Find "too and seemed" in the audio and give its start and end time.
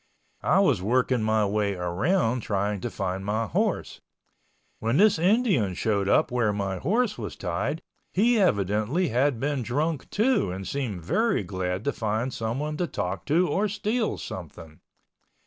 10.09-11.03